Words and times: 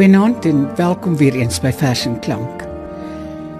Goeienaand 0.00 0.44
en 0.44 0.76
welkom 0.76 1.16
weer 1.20 1.34
eens 1.36 1.58
by 1.60 1.68
Vers 1.76 2.06
en 2.08 2.14
Klank. 2.24 2.62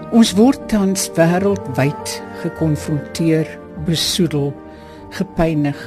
Ons 0.09 0.31
word 0.33 0.63
tans 0.71 1.03
wêreldwyd 1.13 2.13
gekonfronteer, 2.41 3.45
besoedel, 3.85 4.47
gepynig 5.13 5.77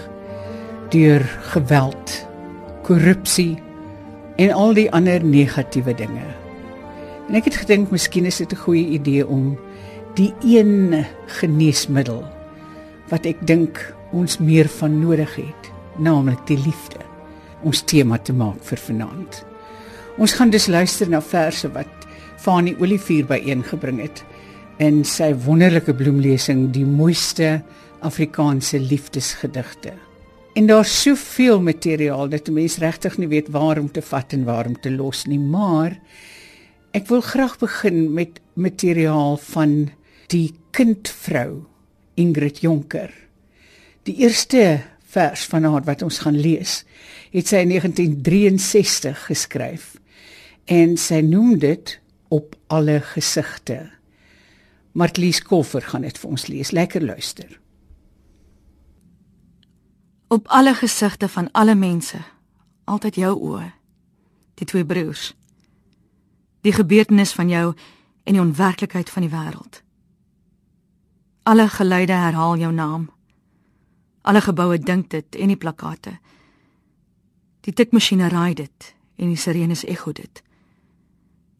deur 0.92 1.24
geweld, 1.50 2.12
korrupsie 2.86 3.56
en 4.38 4.52
al 4.54 4.78
die 4.78 4.84
ander 4.94 5.24
negatiewe 5.26 5.90
dinge. 5.98 6.22
En 7.26 7.34
ek 7.34 7.48
het 7.50 7.58
gedink 7.64 7.90
miskien 7.90 8.30
is 8.30 8.38
dit 8.38 8.52
'n 8.54 8.62
goeie 8.62 8.86
idee 8.94 9.26
om 9.26 9.58
die 10.14 10.30
een 10.46 11.02
geneesmiddel 11.26 12.22
wat 13.10 13.26
ek 13.26 13.42
dink 13.42 13.94
ons 14.12 14.38
meer 14.38 14.68
van 14.68 15.00
nodig 15.00 15.34
het, 15.34 15.72
naamlik 15.98 16.46
die 16.46 16.62
liefde, 16.62 17.02
ons 17.64 17.82
tema 17.82 18.18
te 18.18 18.32
maak 18.32 18.62
vir 18.62 18.78
vanaand. 18.78 19.53
Ons 20.14 20.36
gaan 20.38 20.52
dus 20.52 20.68
luister 20.70 21.08
na 21.10 21.18
verse 21.18 21.66
wat 21.74 22.04
Fani 22.38 22.76
Olivier 22.78 23.26
byeengebring 23.26 23.98
het 23.98 24.20
in 24.78 25.00
sy 25.02 25.32
wonderlike 25.42 25.90
bloemlesing 25.98 26.68
die 26.74 26.84
mooiste 26.86 27.56
Afrikaanse 28.06 28.78
liefdesgedigte. 28.78 29.90
En 30.54 30.68
daar's 30.70 30.92
soveel 31.02 31.58
materiaal 31.60 32.28
dat 32.30 32.48
'n 32.48 32.54
mens 32.54 32.78
regtig 32.78 33.18
nie 33.18 33.26
weet 33.28 33.48
waar 33.50 33.78
om 33.78 33.90
te 33.90 34.02
vat 34.02 34.32
en 34.32 34.44
waar 34.44 34.66
om 34.66 34.80
te 34.80 34.90
los 34.90 35.26
nie, 35.26 35.38
maar 35.38 35.98
ek 36.92 37.08
wil 37.08 37.20
graag 37.20 37.58
begin 37.58 38.12
met 38.12 38.40
materiaal 38.54 39.36
van 39.36 39.90
die 40.26 40.54
kindvrou 40.70 41.64
Ingrid 42.14 42.60
Jonker. 42.60 43.10
Die 44.02 44.16
eerste 44.16 44.80
vers 45.02 45.44
van 45.44 45.64
haar 45.64 45.82
wat 45.82 46.02
ons 46.02 46.18
gaan 46.18 46.38
lees, 46.38 46.84
het 47.32 47.48
sy 47.48 47.56
in 47.56 47.68
1963 47.68 49.26
geskryf 49.26 49.98
en 50.64 50.96
sy 50.96 51.20
noem 51.20 51.58
dit 51.58 52.00
op 52.28 52.56
alle 52.66 53.00
gesigte. 53.00 53.90
Martlies 54.92 55.42
Koffer 55.42 55.82
gaan 55.82 56.06
dit 56.06 56.18
vir 56.18 56.30
ons 56.30 56.46
lees. 56.46 56.70
Lekker 56.70 57.04
luister. 57.04 57.60
Op 60.28 60.48
alle 60.48 60.74
gesigte 60.74 61.28
van 61.28 61.50
alle 61.52 61.74
mense, 61.74 62.18
altyd 62.84 63.14
jou 63.14 63.32
oë, 63.38 63.72
die 64.54 64.66
twee 64.66 64.86
broers. 64.86 65.34
Die 66.60 66.72
gebeurtenis 66.72 67.32
van 67.32 67.48
jou 67.48 67.74
en 68.24 68.32
die 68.32 68.40
onwerklikheid 68.40 69.10
van 69.10 69.26
die 69.26 69.30
wêreld. 69.30 69.82
Alle 71.42 71.68
geluide 71.68 72.12
herhaal 72.12 72.56
jou 72.56 72.72
naam. 72.72 73.10
Alle 74.22 74.40
geboue 74.40 74.78
dink 74.78 75.10
dit 75.10 75.36
en 75.36 75.52
die 75.52 75.60
plakkate. 75.60 76.16
Die 77.60 77.72
tikmasjiene 77.72 78.28
raai 78.28 78.54
dit 78.54 78.94
en 79.16 79.28
die 79.28 79.38
sirenes 79.38 79.84
ekho 79.84 80.12
dit. 80.12 80.42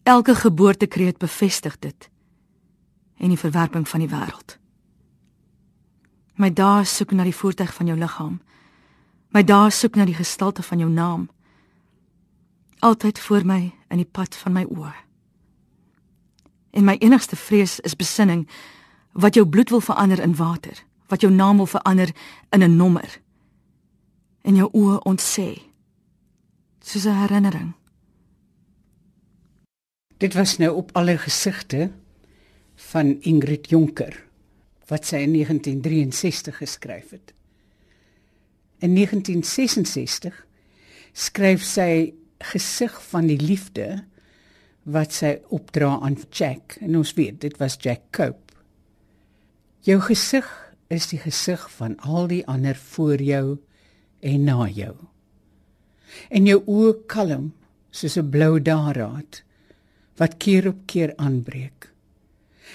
Elke 0.05 0.35
geboortekreet 0.35 1.19
bevestig 1.19 1.79
dit 1.79 2.11
en 3.17 3.29
die 3.29 3.39
verwerping 3.39 3.89
van 3.89 4.01
die 4.01 4.09
wêreld. 4.09 4.59
My 6.37 6.51
dae 6.53 6.85
soek 6.85 7.15
na 7.15 7.25
die 7.25 7.35
voertuig 7.35 7.71
van 7.75 7.89
jou 7.89 7.97
liggaam. 7.99 8.41
My 9.33 9.41
dae 9.47 9.71
soek 9.71 9.97
na 9.97 10.05
die 10.05 10.17
gestalte 10.19 10.63
van 10.63 10.83
jou 10.83 10.91
naam. 10.91 11.29
Altyd 12.85 13.19
voor 13.19 13.47
my 13.47 13.73
in 13.89 14.03
die 14.03 14.11
pad 14.11 14.37
van 14.37 14.53
my 14.53 14.65
oë. 14.69 14.93
En 16.77 16.85
my 16.85 16.97
enigste 17.01 17.37
vrees 17.37 17.79
is 17.81 17.97
besinning 17.97 18.45
wat 19.13 19.39
jou 19.39 19.47
bloed 19.47 19.71
wil 19.71 19.81
verander 19.81 20.21
in 20.21 20.37
water, 20.37 20.83
wat 21.09 21.23
jou 21.25 21.33
naam 21.33 21.57
wil 21.57 21.71
verander 21.71 22.13
in 22.51 22.63
'n 22.63 22.77
nommer. 22.77 23.21
En 24.43 24.55
jou 24.55 24.69
oë 24.73 24.99
ontsê 25.09 25.63
soos 26.81 27.07
'n 27.07 27.21
herinnering. 27.21 27.73
Dit 30.25 30.33
was 30.35 30.57
nou 30.57 30.71
op 30.77 30.91
alle 30.97 31.19
gesigte 31.19 31.91
van 32.75 33.17
Ingrid 33.21 33.69
Jonker 33.69 34.15
wat 34.89 35.05
sy 35.05 35.21
in 35.27 35.35
1963 35.37 36.57
geskryf 36.63 37.11
het. 37.13 37.35
In 38.81 38.97
1966 38.97 40.47
skryf 41.13 41.61
sy 41.69 42.15
gesig 42.41 42.97
van 43.11 43.29
die 43.29 43.39
liefde 43.41 44.01
wat 44.89 45.13
sy 45.13 45.37
opdra 45.53 45.99
aan 46.01 46.17
Jack 46.31 46.79
en 46.81 46.97
ons 46.97 47.13
weet 47.21 47.43
dit 47.45 47.61
was 47.61 47.77
Jack 47.77 48.09
Cope. 48.17 48.57
Jou 49.85 50.01
gesig 50.09 50.49
is 50.89 51.13
die 51.13 51.21
gesig 51.21 51.69
van 51.77 52.01
al 52.01 52.33
die 52.33 52.45
ander 52.49 52.77
voor 52.97 53.21
jou 53.21 53.59
en 54.25 54.45
na 54.49 54.69
jou. 54.73 54.95
En 56.33 56.49
jou 56.49 56.63
oë 56.65 57.03
kalm 57.13 57.51
soos 57.91 58.17
'n 58.17 58.31
blou 58.31 58.57
daraad 58.61 59.45
wat 60.21 60.37
keer 60.39 60.69
op 60.69 60.85
keer 60.87 61.15
aanbreek. 61.17 61.91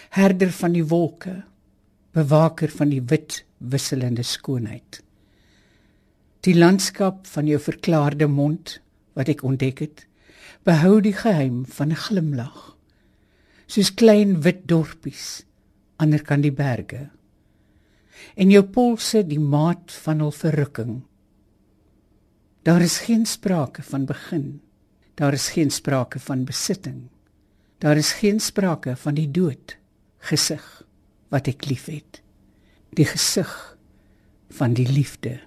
Herder 0.10 0.52
van 0.52 0.74
die 0.74 0.86
wolke, 0.86 1.44
bewaker 2.12 2.72
van 2.74 2.90
die 2.90 3.02
wit 3.02 3.44
wisselende 3.58 4.24
skoonheid. 4.24 5.02
Die 6.48 6.56
landskap 6.56 7.28
van 7.28 7.48
jou 7.48 7.60
verklaarde 7.60 8.28
mond 8.28 8.80
wat 9.18 9.30
ek 9.32 9.44
ontdek 9.44 9.84
het, 9.84 10.06
behou 10.64 11.00
die 11.02 11.16
geheim 11.16 11.66
van 11.66 11.92
'n 11.92 12.04
glimlag. 12.08 12.76
Soos 13.68 13.94
klein 13.94 14.42
wit 14.42 14.68
dorpies 14.68 15.44
ander 16.00 16.24
kan 16.24 16.42
die 16.42 16.54
berge. 16.56 17.10
En 18.36 18.52
jou 18.52 18.64
polse 18.64 19.24
die 19.28 19.40
maat 19.40 19.92
van 20.04 20.24
hul 20.24 20.32
verrukking. 20.36 21.04
Daar 22.68 22.82
is 22.82 23.00
geen 23.06 23.26
sprake 23.26 23.84
van 23.84 24.06
begin. 24.06 24.62
Daar 25.16 25.34
is 25.34 25.50
geen 25.56 25.72
sprake 25.72 26.20
van 26.20 26.46
besitting. 26.48 27.08
Daar 27.80 27.98
is 27.98 28.12
geen 28.12 28.40
sprake 28.40 28.96
van 28.96 29.16
die 29.16 29.30
dood 29.32 29.78
gesig 30.20 30.64
wat 31.32 31.48
ek 31.48 31.66
liefhet. 31.70 32.20
Die 32.92 33.08
gesig 33.08 33.52
van 34.60 34.74
die 34.76 34.88
liefde. 34.90 35.40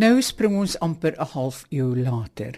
Nou 0.00 0.22
spring 0.24 0.54
ons 0.56 0.78
amper 0.80 1.12
'n 1.18 1.26
half 1.34 1.64
eeu 1.68 1.96
later. 1.96 2.54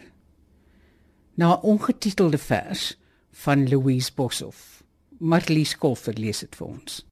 Na 1.34 1.54
'n 1.54 1.62
ongetitelde 1.62 2.38
vers 2.38 2.98
van 3.30 3.68
Louise 3.68 4.14
Boshoff. 4.14 4.82
Marlies 5.18 5.76
Kolfer 5.78 6.14
lees 6.14 6.38
dit 6.38 6.56
vir 6.56 6.66
ons. 6.66 7.06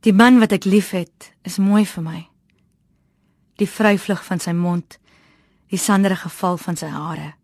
Die 0.00 0.12
man 0.12 0.38
wat 0.38 0.52
ek 0.52 0.64
liefhet, 0.64 1.32
is 1.42 1.58
mooi 1.58 1.84
vir 1.86 2.02
my. 2.02 2.28
Die 3.56 3.68
vryvlug 3.68 4.24
van 4.24 4.40
sy 4.40 4.52
mond, 4.52 4.98
die 5.66 5.78
sanderige 5.78 6.28
val 6.28 6.56
van 6.56 6.76
sy 6.76 6.86
hare. 6.86 7.34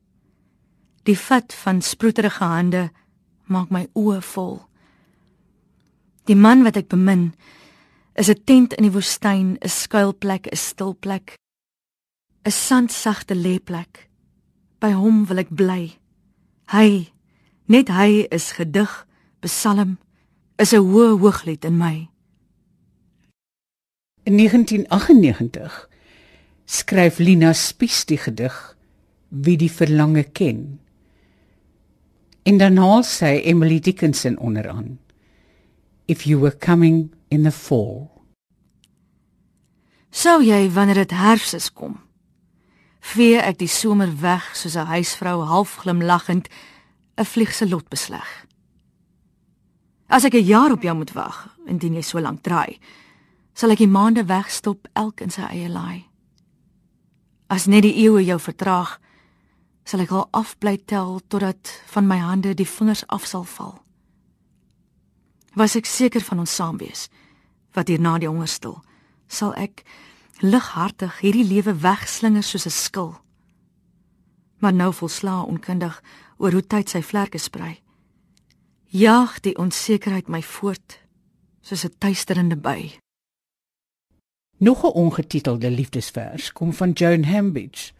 Die 1.02 1.18
vat 1.18 1.54
van 1.54 1.82
sproeterige 1.82 2.44
hande 2.44 2.90
maak 3.44 3.70
my 3.70 3.88
oë 3.92 4.20
vol. 4.20 4.68
Die 6.24 6.36
man 6.36 6.62
wat 6.62 6.76
ek 6.76 6.88
bemin, 6.88 7.34
is 8.14 8.28
'n 8.28 8.44
tent 8.44 8.72
in 8.74 8.84
die 8.84 8.92
woestyn, 8.92 9.56
'n 9.58 9.68
skuilplek, 9.68 10.46
'n 10.46 10.56
stilplek, 10.56 11.36
'n 12.44 12.50
sandsagte 12.50 13.34
lêplek. 13.34 14.08
By 14.80 14.92
hom 14.92 15.26
wil 15.26 15.38
ek 15.38 15.50
bly. 15.50 15.96
Hy, 16.66 17.12
net 17.66 17.88
hy 17.88 18.26
is 18.30 18.52
gedig, 18.52 19.06
psalm, 19.40 19.98
is 20.58 20.72
'n 20.72 20.84
hoë 20.92 21.18
hooglied 21.18 21.64
in 21.64 21.76
my. 21.78 22.08
In 24.24 24.36
1998 24.36 25.88
skryf 26.64 27.18
Lina 27.18 27.52
Spies 27.52 28.04
die 28.04 28.18
gedig 28.18 28.76
Wie 29.28 29.56
die 29.56 29.70
verlange 29.70 30.24
ken. 30.24 30.78
En 32.42 32.58
dan 32.58 32.76
haal 32.76 33.02
sy 33.02 33.40
Emily 33.48 33.80
Dickinson 33.80 34.36
onderaan. 34.38 34.98
If 36.06 36.26
you 36.26 36.38
were 36.38 36.52
coming 36.52 37.14
in 37.32 37.42
the 37.42 37.52
fall. 37.52 38.10
Sou 40.12 40.42
jy 40.44 40.66
wanneer 40.74 41.02
dit 41.02 41.14
herfs 41.16 41.54
is 41.56 41.70
kom? 41.72 41.96
Vee 43.00 43.40
ek 43.40 43.56
die 43.62 43.70
somer 43.70 44.12
weg 44.20 44.52
soos 44.52 44.76
'n 44.76 44.92
huisvrou 44.92 45.40
half 45.48 45.80
glimlaggend 45.82 46.48
'n 47.16 47.24
vlieg 47.24 47.52
se 47.54 47.66
lot 47.68 47.88
besleg. 47.88 48.28
As 50.08 50.24
ek 50.24 50.34
'n 50.34 50.44
jaar 50.44 50.72
op 50.72 50.82
jou 50.82 50.94
moet 50.96 51.12
wag, 51.12 51.56
indien 51.66 51.94
jy 51.94 52.02
so 52.02 52.20
lank 52.20 52.42
draai, 52.42 52.78
sal 53.54 53.70
ek 53.70 53.78
die 53.78 53.88
maande 53.88 54.24
wegstop 54.24 54.88
elk 54.92 55.20
in 55.20 55.30
sy 55.30 55.42
eie 55.42 55.68
laai. 55.68 56.04
As 57.48 57.66
net 57.66 57.82
die 57.82 57.96
eeue 58.04 58.24
jou 58.24 58.38
vertraag, 58.38 59.00
sal 59.84 60.00
ek 60.00 60.10
al 60.10 60.28
afbly 60.32 60.76
tel 60.86 61.20
totdat 61.28 61.82
van 61.86 62.06
my 62.06 62.18
hande 62.18 62.54
die 62.54 62.68
vingers 62.68 63.06
af 63.06 63.26
sal 63.26 63.44
val. 63.44 63.82
Was 65.54 65.76
ek 65.76 65.86
seker 65.86 66.20
van 66.20 66.38
ons 66.38 66.54
saam 66.54 66.78
wees, 66.80 67.08
wat 67.72 67.88
hier 67.88 68.00
na 68.00 68.18
die 68.18 68.28
hongerstil, 68.28 68.82
sal 69.26 69.54
ek 69.54 69.84
lighartig 70.42 71.20
hierdie 71.20 71.46
lewe 71.46 71.74
wegslinger 71.80 72.42
soos 72.42 72.66
'n 72.66 72.70
skil. 72.70 73.14
Maar 74.58 74.72
nou 74.72 74.92
volsla 74.92 75.42
onkundig 75.42 76.02
oor 76.36 76.52
hoe 76.52 76.66
tyd 76.66 76.88
sy 76.88 77.02
vlerke 77.02 77.38
sprei. 77.38 77.80
Jaag 78.86 79.40
die 79.40 79.56
onsekerheid 79.56 80.28
my 80.28 80.42
voort 80.42 80.98
soos 81.60 81.84
'n 81.84 81.94
tuisterende 81.98 82.56
by. 82.56 82.90
Nog 84.58 84.84
'n 84.84 84.94
ongetitelde 84.94 85.70
liefdesvers 85.70 86.52
kom 86.52 86.72
van 86.72 86.92
Joan 86.92 87.24
Hambidge 87.24 87.92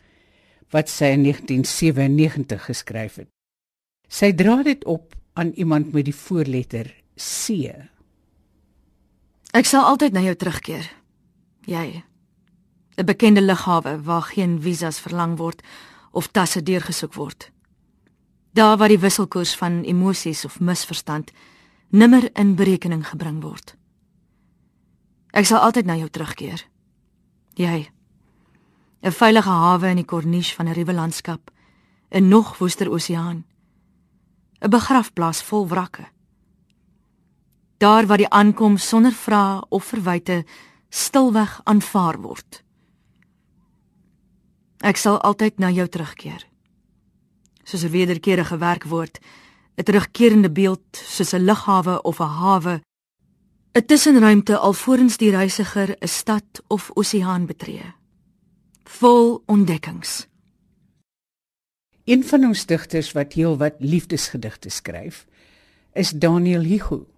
wat 0.71 0.89
sy 0.89 1.05
in 1.05 1.23
1997 1.23 2.65
geskryf 2.65 3.15
het. 3.15 3.29
Sy 4.09 4.33
dra 4.33 4.63
dit 4.63 4.85
op 4.85 5.15
aan 5.33 5.51
iemand 5.51 5.93
met 5.93 6.05
die 6.05 6.15
voorletter 6.15 6.95
C. 7.17 7.73
Ek 9.53 9.69
sal 9.69 9.85
altyd 9.85 10.15
na 10.17 10.23
jou 10.25 10.33
terugkeer. 10.33 10.87
Jy. 11.69 12.03
'n 12.97 13.05
Bekende 13.05 13.43
lughawe 13.43 14.03
waar 14.03 14.23
geen 14.23 14.61
visas 14.61 15.01
verlang 15.01 15.37
word 15.37 15.63
of 16.11 16.27
tasse 16.27 16.63
deurgesoek 16.63 17.15
word. 17.15 17.51
Daar 18.53 18.77
waar 18.77 18.89
die 18.89 18.99
wisselkoers 18.99 19.57
van 19.57 19.83
emosies 19.85 20.44
of 20.44 20.61
misverstand 20.61 21.32
nimmer 21.89 22.31
in 22.37 22.55
berekening 22.55 23.09
gebring 23.09 23.43
word. 23.43 23.77
Ek 25.32 25.44
sal 25.44 25.59
altyd 25.61 25.85
na 25.85 25.97
jou 25.97 26.09
terugkeer. 26.09 26.65
Jy. 27.55 27.91
'n 29.03 29.13
Veilige 29.13 29.51
hawe 29.51 29.89
in 29.89 29.97
die 29.97 30.05
kornies 30.05 30.55
van 30.55 30.69
'n 30.69 30.75
ruwe 30.75 30.93
landskap, 30.93 31.51
'n 32.11 32.29
nog 32.29 32.59
woester 32.59 32.91
oseaan. 32.91 33.44
'n 34.61 34.71
Begrafplaas 34.71 35.43
vol 35.43 35.69
wrakke 35.69 36.09
daar 37.82 38.06
waar 38.06 38.20
die 38.22 38.31
aankoms 38.31 38.89
sonder 38.89 39.12
vrae 39.12 39.62
of 39.69 39.84
verwyte 39.91 40.44
stilweg 40.89 41.60
aanvaar 41.65 42.20
word. 42.22 42.60
Ek 44.82 44.98
sal 44.98 45.19
altyd 45.22 45.58
na 45.58 45.70
jou 45.70 45.86
terugkeer. 45.89 46.46
Soos 47.65 47.84
'n 47.84 47.91
wederkerige 47.91 48.58
werkwoord, 48.58 49.19
'n 49.79 49.82
terugkerende 49.82 50.51
beeld 50.51 50.86
soos 50.93 51.32
'n 51.34 51.44
lughawe 51.44 52.03
of 52.03 52.20
'n 52.20 52.34
hawe, 52.41 52.81
'n 53.74 53.86
tussenruimte 53.86 54.58
alvorens 54.58 55.17
die 55.17 55.31
reisiger 55.31 55.96
'n 55.98 56.08
stad 56.08 56.62
of 56.69 56.91
oseaan 56.94 57.46
betree. 57.46 57.94
Vol 58.84 59.43
ontdekkings. 59.46 60.27
Een 62.05 62.24
van 62.24 62.44
ons 62.44 62.67
digters 62.67 63.12
wat 63.12 63.32
heelwat 63.32 63.74
liefdesgedigte 63.79 64.69
skryf, 64.69 65.27
is 65.94 66.10
Daniel 66.10 66.62
Hugo. 66.62 67.12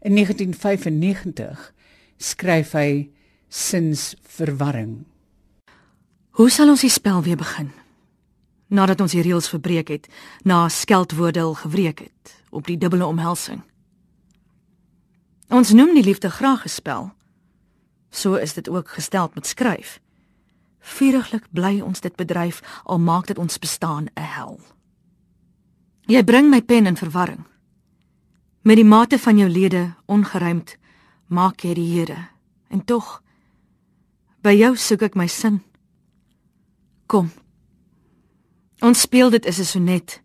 In 0.00 0.14
1995 0.14 1.72
skryf 2.16 2.72
hy 2.72 3.10
Sins 3.48 4.14
verwarring. 4.22 5.04
Hoe 6.30 6.50
sal 6.50 6.70
ons 6.72 6.84
die 6.86 6.92
spel 6.92 7.22
weer 7.22 7.36
begin? 7.36 7.72
Nadat 8.70 9.00
ons 9.02 9.12
die 9.12 9.24
reëls 9.26 9.50
verbreek 9.50 9.90
het, 9.90 10.06
na 10.46 10.68
skeldwoorde 10.68 11.42
al 11.42 11.56
gewreek 11.58 11.98
het 12.06 12.36
op 12.50 12.70
die 12.70 12.78
dubbele 12.78 13.04
omhelsing. 13.06 13.60
Ons 15.50 15.74
noem 15.74 15.92
die 15.94 16.04
liefde 16.06 16.30
graag 16.30 16.64
'n 16.64 16.68
spel. 16.68 17.12
So 18.10 18.34
is 18.34 18.54
dit 18.54 18.68
ook 18.68 18.88
gestel 18.88 19.30
met 19.34 19.46
skryf. 19.46 20.00
Vuriglik 20.80 21.44
bly 21.50 21.80
ons 21.80 22.00
dit 22.00 22.16
bedryf 22.16 22.62
al 22.84 22.98
maak 22.98 23.26
dit 23.26 23.38
ons 23.38 23.58
bestaan 23.58 24.06
'n 24.14 24.22
hel. 24.22 24.60
Jy 26.06 26.24
bring 26.24 26.50
my 26.50 26.62
pen 26.62 26.86
in 26.86 26.96
verwarring. 26.96 27.44
Met 28.62 28.76
die 28.76 28.84
mate 28.84 29.18
van 29.18 29.38
jou 29.38 29.48
lede 29.48 29.94
ongeruimd 30.06 30.76
maak 31.26 31.64
jy 31.64 31.74
die 31.74 31.88
Here. 31.94 32.28
En 32.68 32.84
tog 32.84 33.22
by 34.44 34.52
jou 34.52 34.74
soek 34.76 35.02
ek 35.08 35.16
my 35.16 35.26
sin. 35.26 35.62
Kom. 37.08 37.30
Ons 38.84 39.00
speel 39.00 39.30
dit 39.30 39.46
is 39.46 39.58
'n 39.58 39.64
sonnet 39.64 40.20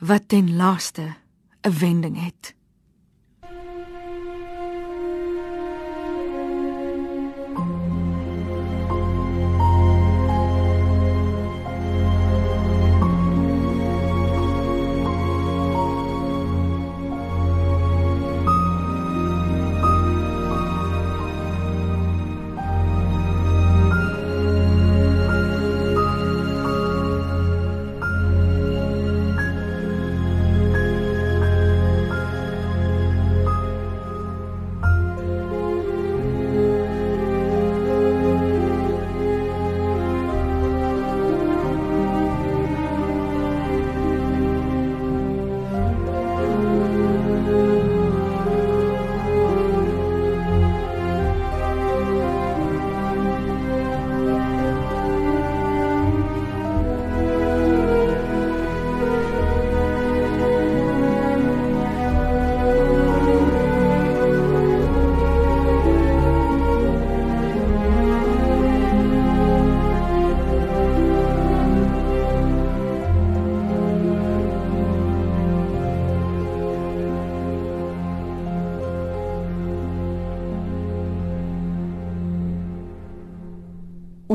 wat 0.00 0.28
ten 0.28 0.56
laaste 0.56 1.16
'n 1.62 1.78
wending 1.78 2.16
het. 2.24 2.55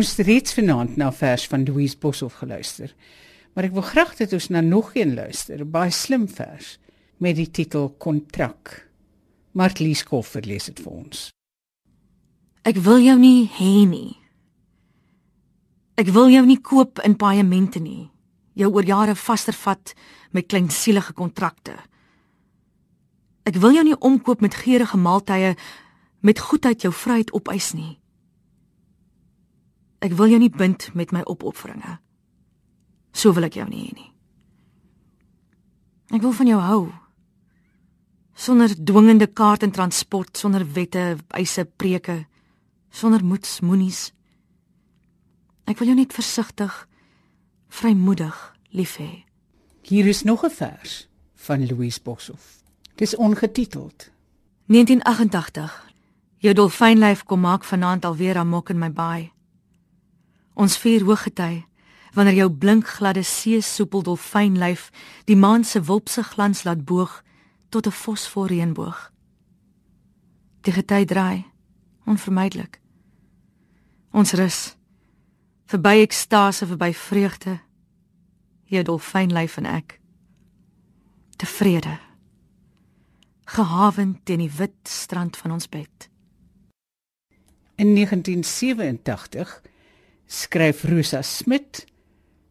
Ons 0.01 0.15
het 0.17 0.25
reeds 0.25 0.55
vanaand 0.57 0.95
na 0.97 1.11
vers 1.13 1.43
van 1.45 1.61
Louise 1.61 1.93
Boshoff 2.01 2.39
geluister. 2.41 2.89
Maar 3.53 3.67
ek 3.67 3.73
wil 3.75 3.83
graag 3.85 4.15
dat 4.17 4.31
ons 4.33 4.47
na 4.49 4.63
nog 4.65 4.95
een 4.97 5.13
luister, 5.13 5.61
'n 5.61 5.69
baie 5.69 5.91
slim 5.93 6.25
vers 6.27 6.79
met 7.17 7.35
die 7.35 7.51
titel 7.51 7.93
Kontrak. 8.01 8.89
Martlies 9.51 10.03
Koffer 10.03 10.41
lees 10.41 10.65
dit 10.65 10.79
vir 10.79 10.91
ons. 10.91 11.29
Ek 12.63 12.77
wil 12.77 12.97
jou 12.97 13.19
nie 13.19 13.49
hê 13.59 13.85
nie. 13.85 14.17
Ek 15.95 16.07
wil 16.07 16.29
jou 16.29 16.45
nie 16.45 16.61
koop 16.61 16.99
in 16.99 17.15
paemente 17.15 17.79
nie. 17.79 18.09
Jou 18.53 18.73
oor 18.73 18.85
jare 18.85 19.15
vastervat 19.15 19.93
met 20.31 20.47
kleinsielige 20.47 21.13
kontrakte. 21.13 21.77
Ek 23.43 23.55
wil 23.55 23.71
jou 23.71 23.83
nie 23.83 23.99
omkoop 23.99 24.41
met 24.41 24.55
geurende 24.55 24.97
maaltye 24.97 25.55
met 26.21 26.39
goedheid 26.39 26.81
jou 26.81 26.93
vryheid 26.93 27.31
opeis 27.33 27.73
nie. 27.73 28.00
Ek 30.01 30.15
wil 30.17 30.31
jou 30.33 30.39
nie 30.41 30.49
bind 30.49 30.89
met 30.97 31.11
my 31.13 31.21
opofferinge. 31.29 31.99
So 33.13 33.33
wil 33.37 33.45
ek 33.45 33.59
jou 33.59 33.67
nie 33.69 33.85
hê 33.85 33.93
nie. 33.93 34.09
Ek 36.11 36.23
wil 36.23 36.33
van 36.35 36.49
jou 36.49 36.59
hou. 36.59 36.81
Sonder 38.33 38.73
dwingende 38.73 39.27
kaart 39.27 39.63
en 39.63 39.71
transport, 39.71 40.33
sonder 40.37 40.65
wette, 40.73 41.19
eise, 41.37 41.65
preke, 41.65 42.25
sonder 42.89 43.23
moets, 43.23 43.59
moenies. 43.61 44.09
Ek 45.69 45.77
wil 45.79 45.91
jou 45.91 45.97
net 45.99 46.15
versigtig, 46.15 46.73
vrymoedig 47.69 48.39
lief 48.75 48.97
hê. 48.97 49.23
Hier 49.85 50.07
is 50.07 50.23
nog 50.23 50.43
'n 50.43 50.49
vers 50.49 51.07
van 51.35 51.65
Louise 51.67 52.01
Boshoff. 52.01 52.63
Dis 52.95 53.15
ongetiteld. 53.15 54.09
1988. 54.65 55.91
Jou 56.37 56.53
dolfynlyf 56.53 57.23
kom 57.23 57.39
maak 57.39 57.63
vanaand 57.63 58.05
alweer 58.05 58.37
amok 58.37 58.69
in 58.69 58.79
my 58.79 58.91
baai. 58.91 59.31
Ons 60.53 60.77
vier 60.77 61.03
hoëgety 61.03 61.65
wanneer 62.13 62.33
jou 62.33 62.49
blinkgladde 62.51 63.23
see 63.23 63.61
soepel 63.61 64.03
dolfynlyf 64.03 64.89
die 65.25 65.35
maan 65.35 65.63
se 65.63 65.81
wulpse 65.87 66.23
glans 66.23 66.63
laat 66.63 66.83
boog 66.85 67.23
tot 67.69 67.87
'n 67.87 67.91
fosfor 67.91 68.47
reënboog. 68.47 69.11
Die 70.61 70.73
gety 70.73 71.05
draai 71.05 71.45
onvermydelik. 72.05 72.81
Ons 74.11 74.33
rus 74.33 74.75
verby 75.65 76.01
ekstase 76.01 76.65
verby 76.65 76.93
vreugde. 76.93 77.59
Jou 78.63 78.83
dolfynlyf 78.83 79.57
en 79.57 79.65
ek 79.65 79.99
tevrede. 81.35 81.99
Gehawen 83.43 84.19
teen 84.23 84.37
die 84.37 84.51
wit 84.51 84.87
strand 84.87 85.37
van 85.37 85.51
ons 85.51 85.69
bed. 85.69 86.09
In 87.75 87.93
1987 87.93 89.61
skryf 90.31 90.83
Rosa 90.83 91.21
Smit 91.21 91.85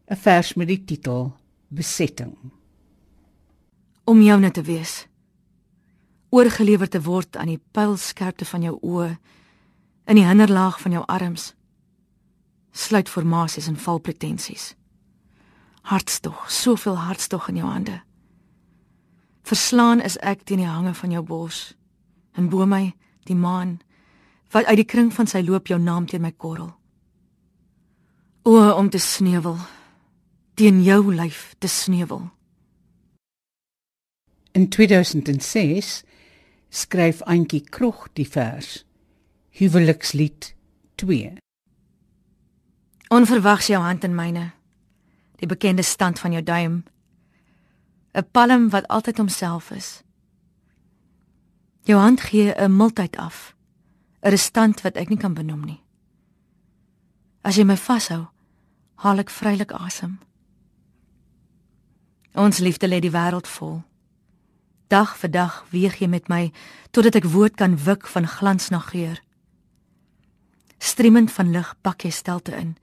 'n 0.07 0.17
vers 0.17 0.55
met 0.55 0.67
die 0.67 0.85
titel 0.85 1.33
Besetting. 1.69 2.37
Om 4.05 4.23
joune 4.23 4.51
te 4.51 4.63
wees. 4.63 5.07
Oorgelewer 6.29 6.89
te 6.89 7.03
word 7.03 7.37
aan 7.37 7.47
die 7.47 7.63
pylskerpte 7.71 8.45
van 8.45 8.63
jou 8.63 8.79
oë 8.83 9.19
in 10.05 10.15
die 10.15 10.27
hinderlaag 10.27 10.81
van 10.81 10.93
jou 10.93 11.05
arms. 11.07 11.55
Sluit 12.71 13.09
formasies 13.09 13.67
en 13.67 13.77
val 13.77 13.99
pretensies. 13.99 14.75
Hartstog, 15.83 16.51
soveel 16.51 16.97
hartstog 16.97 17.49
in 17.49 17.57
jou 17.57 17.69
hande. 17.69 18.03
Verslaan 19.43 20.01
is 20.01 20.17
ek 20.17 20.43
teen 20.43 20.59
die 20.59 20.67
hange 20.67 20.95
van 20.95 21.11
jou 21.11 21.23
bors 21.23 21.77
en 22.33 22.49
bo 22.49 22.67
my 22.67 22.95
die 23.25 23.37
maan 23.37 23.81
wat 24.51 24.65
uit 24.65 24.77
die 24.77 24.85
kring 24.85 25.15
van 25.15 25.27
sy 25.27 25.41
loop 25.41 25.67
jou 25.67 25.81
naam 25.81 26.07
teen 26.07 26.23
my 26.23 26.33
korrel. 26.33 26.80
O 28.43 28.73
om 28.73 28.89
te 28.91 28.99
sneuwel 28.99 29.57
teen 30.55 30.83
jou 30.83 31.15
lyf 31.15 31.55
te 31.59 31.69
sneuwel. 31.69 32.31
In 34.53 34.69
2006 34.69 36.03
skryf 36.69 37.21
Antjie 37.23 37.61
Krog 37.61 38.09
die 38.13 38.29
vers 38.29 38.87
Huwelikslied 39.51 40.55
2. 40.95 41.37
Onverwags 43.09 43.67
jou 43.67 43.83
hand 43.83 44.05
in 44.05 44.15
myne. 44.15 44.51
Die 45.37 45.49
bekende 45.49 45.83
stand 45.83 46.19
van 46.19 46.33
jou 46.33 46.43
duim. 46.43 46.85
'n 48.15 48.25
Palm 48.31 48.71
wat 48.71 48.89
altyd 48.89 49.17
homself 49.17 49.71
is. 49.71 50.03
Jou 51.83 52.01
hand 52.01 52.21
gee 52.21 52.55
'n 52.57 52.77
mildheid 52.77 53.17
af. 53.17 53.55
'n 54.23 54.31
Restant 54.31 54.81
wat 54.81 54.97
ek 54.97 55.09
nie 55.09 55.19
kan 55.19 55.35
benoem 55.35 55.65
nie. 55.65 55.81
As 57.43 57.57
jy 57.57 57.65
my 57.65 57.77
vashou, 57.77 58.27
haal 59.01 59.23
ek 59.23 59.31
vrylik 59.33 59.73
asem. 59.73 60.19
Ons 62.37 62.61
liefde 62.61 62.89
lê 62.89 63.01
die 63.01 63.13
wêreld 63.15 63.49
vol. 63.49 63.81
Dag 64.93 65.17
vir 65.17 65.31
dag 65.33 65.63
weeg 65.73 66.01
jy 66.03 66.09
met 66.11 66.29
my 66.29 66.51
totdat 66.93 67.17
ek 67.17 67.31
woord 67.33 67.57
kan 67.57 67.79
wik 67.81 68.07
van 68.13 68.29
glans 68.29 68.69
na 68.71 68.81
geur. 68.85 69.17
Streemend 70.79 71.33
van 71.33 71.53
lig 71.55 71.71
pak 71.83 72.05
jy 72.05 72.11
stelte 72.13 72.53
in. 72.57 72.77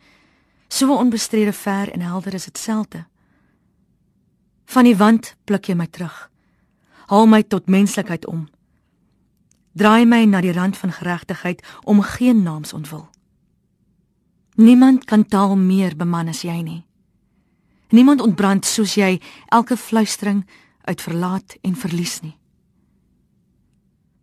So 0.70 0.96
onbestrede 0.96 1.54
ver 1.54 1.92
en 1.94 2.02
helder 2.02 2.34
is 2.34 2.50
dit 2.50 2.58
selte. 2.58 3.06
Van 4.66 4.84
die 4.84 4.98
wand 4.98 5.36
pluk 5.46 5.70
jy 5.70 5.76
my 5.78 5.88
terug. 5.88 6.30
Haal 7.08 7.28
my 7.28 7.44
tot 7.44 7.70
menslikheid 7.70 8.26
om. 8.26 8.48
Draai 9.78 10.06
my 10.06 10.26
na 10.26 10.42
die 10.42 10.52
rand 10.52 10.78
van 10.78 10.92
geregtigheid 10.92 11.62
om 11.86 12.02
geen 12.02 12.44
naams 12.44 12.74
ontwil. 12.74 13.08
Niemand 14.58 15.06
kan 15.06 15.26
taal 15.26 15.56
meer 15.56 15.94
beman 15.96 16.32
as 16.34 16.42
jy 16.42 16.56
nie. 16.66 16.82
Niemand 17.94 18.22
ontbrand 18.26 18.66
soos 18.66 18.96
jy 18.98 19.20
elke 19.54 19.78
fluistering 19.78 20.42
uit 20.90 21.02
verlaat 21.02 21.56
en 21.62 21.76
verlies 21.78 22.20
nie. 22.24 22.34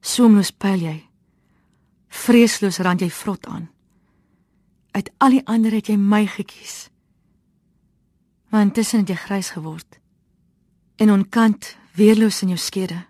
Soemloos 0.03 0.51
pyl 0.51 0.83
jy. 0.83 0.97
Vreesloos 2.11 2.81
rand 2.83 3.05
jy 3.05 3.11
vrot 3.15 3.47
aan. 3.47 3.69
Uit 4.95 5.11
al 5.23 5.39
die 5.39 5.45
ander 5.47 5.73
het 5.73 5.89
jy 5.89 5.97
my 5.97 6.25
gekies. 6.27 6.89
Maar 8.51 8.67
intussen 8.67 9.05
het 9.05 9.15
jy 9.15 9.19
grys 9.23 9.53
geword. 9.55 10.01
En 10.99 11.15
onkant 11.15 11.77
weerloos 11.95 12.43
in 12.43 12.53
jou 12.55 12.59
skede. 12.59 13.05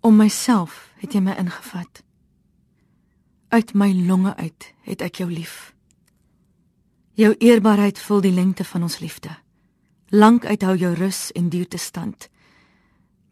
Om 0.00 0.20
myself 0.20 0.92
het 1.00 1.16
jy 1.16 1.24
my 1.24 1.40
ingevat. 1.40 2.04
Uit 3.48 3.74
my 3.74 3.92
longe 4.06 4.36
uit 4.36 4.74
het 4.84 5.00
ek 5.00 5.22
jou 5.22 5.30
lief. 5.32 5.72
Jou 7.16 7.32
eerbaarheid 7.40 7.98
vul 7.98 8.20
die 8.20 8.32
lengte 8.32 8.64
van 8.64 8.82
ons 8.84 8.98
liefde. 9.00 9.30
Lank 10.12 10.44
uithou 10.44 10.76
jou 10.76 10.92
rus 10.94 11.32
en 11.32 11.48
duur 11.48 11.68
te 11.68 11.80
stand. 11.80 12.28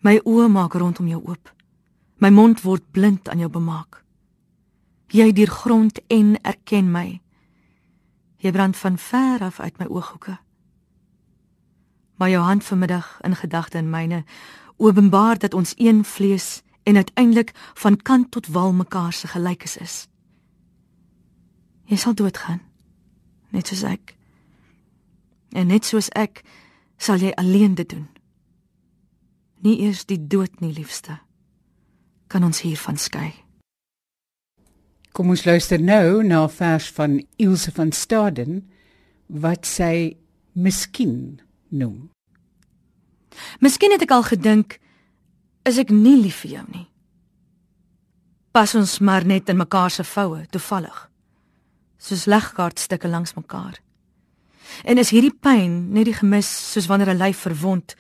My 0.01 0.17
oë 0.25 0.49
maak 0.49 0.73
rondom 0.73 1.09
jou 1.09 1.21
oop. 1.21 1.53
My 2.17 2.31
mond 2.33 2.63
word 2.65 2.91
blind 2.97 3.29
aan 3.29 3.45
jou 3.45 3.51
bemaak. 3.53 4.01
Jy 5.13 5.33
deur 5.37 5.53
grond 5.53 6.01
en 6.09 6.41
erken 6.41 6.89
my. 6.91 7.21
Jy 8.41 8.53
brand 8.57 8.77
van 8.77 8.97
ver 8.99 9.45
af 9.45 9.61
uit 9.61 9.79
my 9.79 9.87
ooghoeke. 9.87 10.39
Maar 12.17 12.31
jou 12.33 12.43
hand 12.43 12.65
vanmiddag 12.65 13.19
in 13.21 13.37
gedagte 13.37 13.79
in 13.79 13.91
myne 13.91 14.25
openbaar 14.77 15.39
dat 15.39 15.55
ons 15.55 15.75
een 15.77 16.05
vlees 16.05 16.63
en 16.87 16.97
uiteindelik 16.97 17.51
van 17.75 17.97
kant 17.97 18.31
tot 18.31 18.47
wal 18.47 18.73
mekaar 18.73 19.13
se 19.13 19.27
gelykes 19.27 19.77
is. 19.77 19.95
Jy 21.91 21.97
sal 21.97 22.15
doodgaan, 22.15 22.61
net 23.51 23.67
soos 23.67 23.83
ek. 23.83 24.15
En 25.51 25.67
net 25.67 25.85
soos 25.85 26.09
ek 26.15 26.45
sal 26.99 27.19
jy 27.23 27.33
alleen 27.35 27.75
dit 27.75 27.91
doen. 27.91 28.07
Nie 29.67 29.81
eers 29.83 30.05
die 30.07 30.21
dood 30.27 30.61
nie, 30.63 30.71
liefste. 30.73 31.19
Kan 32.31 32.47
ons 32.47 32.63
hiervan 32.63 32.99
skei? 32.99 33.33
Kom 35.11 35.31
ons 35.35 35.47
luister 35.47 35.83
nou 35.83 36.23
na 36.23 36.45
'n 36.45 36.51
vers 36.51 36.91
van 36.91 37.27
Ilse 37.37 37.73
van 37.73 37.93
Staden 37.93 38.71
wat 39.27 39.67
sy 39.67 40.17
miskien 40.53 41.41
noem. 41.69 42.11
Miskien 43.61 43.91
het 43.91 44.03
ek 44.03 44.11
al 44.11 44.23
gedink 44.23 44.79
is 45.67 45.79
ek 45.79 45.91
nie 45.91 46.17
lief 46.23 46.45
vir 46.45 46.51
jou 46.51 46.65
nie. 46.73 46.87
Pas 48.55 48.75
ons 48.79 48.99
maar 49.05 49.27
net 49.27 49.51
in 49.53 49.59
mekaar 49.61 49.91
se 49.91 50.05
voue 50.05 50.47
toevallig. 50.51 51.11
Soos 51.99 52.27
legkaartstukke 52.31 53.09
langs 53.09 53.35
mekaar. 53.35 53.81
En 54.85 54.99
is 54.99 55.11
hierdie 55.11 55.35
pyn 55.35 55.93
net 55.93 56.09
die 56.09 56.17
gemis 56.17 56.49
soos 56.73 56.89
wanneer 56.89 57.11
'n 57.15 57.23
lyf 57.23 57.45
verwond 57.47 57.97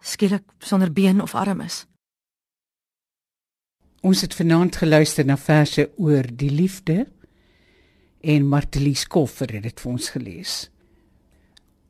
skielik 0.00 0.44
sonder 0.58 0.92
been 0.92 1.22
of 1.22 1.34
arm 1.34 1.60
is? 1.60 1.86
Ons 4.02 4.20
het 4.20 4.34
vanaand 4.34 4.76
geluister 4.76 5.24
na 5.24 5.36
verse 5.36 5.90
oor 5.96 6.26
die 6.26 6.50
liefde 6.50 7.06
en 8.20 8.48
Martelies 8.48 9.06
Koffer 9.06 9.52
het 9.54 9.62
dit 9.62 9.80
vir 9.80 9.92
ons 9.92 10.08
gelees. 10.08 10.70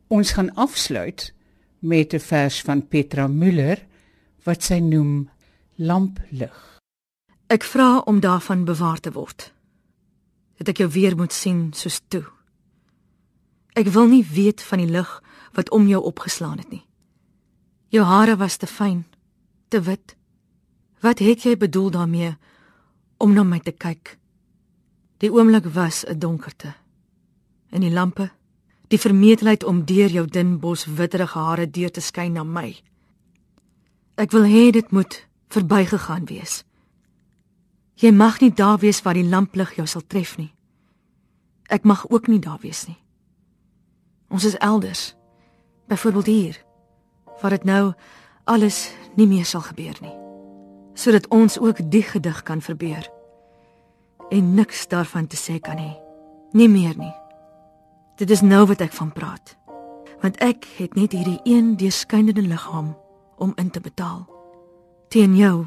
Ons 0.09 0.33
gaan 0.37 0.55
afsluit 0.55 1.33
met 1.81 2.13
'n 2.15 2.21
vers 2.21 2.61
van 2.61 2.89
Petra 2.89 3.27
Müller 3.29 3.92
wat 4.45 4.63
sy 4.63 4.79
noem 4.79 5.31
Lamplig. 5.77 6.81
Ek 7.47 7.65
vra 7.65 7.99
om 8.07 8.21
daarvan 8.21 8.65
bewaar 8.65 9.01
te 9.01 9.13
word. 9.13 9.53
dat 10.63 10.77
ek 10.77 10.83
jou 10.85 10.91
weer 10.95 11.17
moet 11.19 11.33
sien 11.35 11.73
soos 11.75 11.99
toe. 12.09 12.23
Ek 13.75 13.89
wil 13.91 14.07
nie 14.07 14.23
weet 14.23 14.63
van 14.63 14.79
die 14.79 14.91
lig 14.95 15.11
wat 15.57 15.73
om 15.75 15.89
jou 15.91 15.99
opgeslaan 16.07 16.61
het 16.61 16.71
nie. 16.71 16.85
Jou 17.91 18.05
hare 18.07 18.37
was 18.39 18.57
te 18.57 18.69
fyn, 18.71 19.03
te 19.69 19.81
wit. 19.83 20.15
Wat 21.03 21.19
het 21.19 21.43
jy 21.43 21.57
bedoel 21.59 21.91
daarmee 21.91 22.37
om 23.19 23.35
na 23.35 23.43
my 23.43 23.59
te 23.59 23.73
kyk? 23.75 24.19
Die 25.19 25.33
oomblik 25.33 25.67
was 25.75 26.05
'n 26.07 26.19
donkerte. 26.19 26.75
En 27.71 27.81
die 27.81 27.91
lampe, 27.91 28.31
die 28.89 28.99
vermetelheid 28.99 29.65
om 29.65 29.85
deur 29.85 30.11
jou 30.11 30.27
dun 30.27 30.59
bos 30.59 30.85
witterige 30.85 31.39
hare 31.39 31.71
deur 31.71 31.91
te 31.91 32.01
skyn 32.01 32.33
na 32.33 32.45
my. 32.45 32.77
Ek 34.15 34.31
wil 34.31 34.45
hê 34.45 34.71
dit 34.71 34.91
moet 34.91 35.27
verbygegaan 35.49 36.25
wees. 36.29 36.63
Jy 37.95 38.11
mag 38.13 38.41
nie 38.41 38.53
daar 38.53 38.79
wees 38.79 39.03
waar 39.03 39.17
die 39.17 39.29
lamplig 39.29 39.77
jou 39.77 39.87
sal 39.87 40.03
tref 40.07 40.37
nie. 40.37 40.53
Ek 41.73 41.85
mag 41.89 42.05
ook 42.11 42.27
nie 42.29 42.41
daar 42.43 42.61
wees 42.61 42.87
nie. 42.89 42.99
Ons 44.29 44.45
is 44.45 44.57
elders. 44.59 45.15
Byvoorbeeld 45.89 46.27
hier 46.27 46.61
waar 47.41 47.51
dit 47.51 47.65
nou 47.65 47.93
alles 48.45 48.93
nie 49.17 49.27
meer 49.27 49.45
sal 49.45 49.61
gebeur 49.61 49.97
nie. 50.01 50.15
Sodat 50.95 51.27
ons 51.29 51.59
ook 51.59 51.81
die 51.91 52.03
gedig 52.03 52.43
kan 52.43 52.61
verbeur. 52.61 53.09
En 54.31 54.55
niks 54.55 54.89
daarvan 54.89 55.27
te 55.27 55.37
sê 55.37 55.59
kan 55.61 55.77
hê. 55.77 55.97
Nie 56.53 56.69
meer 56.69 56.95
nie. 56.97 57.15
Dit 58.17 58.31
is 58.31 58.41
nou 58.41 58.67
wat 58.67 58.81
ek 58.81 58.93
van 58.93 59.13
praat. 59.13 59.57
Want 60.21 60.37
ek 60.45 60.69
het 60.77 60.95
net 60.95 61.13
hierdie 61.17 61.41
een 61.45 61.77
deurskynende 61.77 62.43
liggaam 62.43 62.93
om 63.43 63.53
in 63.55 63.71
te 63.71 63.81
betaal. 63.81 64.29
Teen 65.09 65.37
jou 65.37 65.67